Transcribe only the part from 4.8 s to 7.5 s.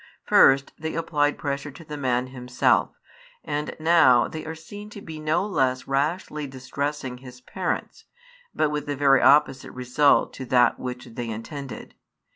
to be no less rashly distressing his